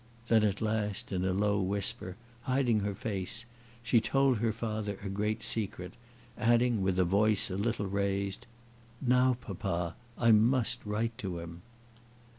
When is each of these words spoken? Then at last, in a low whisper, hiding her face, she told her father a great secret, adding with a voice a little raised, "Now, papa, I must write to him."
Then 0.29 0.43
at 0.43 0.61
last, 0.63 1.11
in 1.11 1.23
a 1.23 1.31
low 1.31 1.61
whisper, 1.61 2.15
hiding 2.45 2.79
her 2.79 2.95
face, 2.95 3.45
she 3.83 4.01
told 4.01 4.39
her 4.39 4.51
father 4.51 4.97
a 5.03 5.09
great 5.09 5.43
secret, 5.43 5.93
adding 6.39 6.81
with 6.81 6.97
a 6.97 7.05
voice 7.05 7.51
a 7.51 7.55
little 7.55 7.85
raised, 7.85 8.47
"Now, 8.99 9.37
papa, 9.39 9.93
I 10.17 10.31
must 10.31 10.83
write 10.85 11.15
to 11.19 11.37
him." 11.37 11.61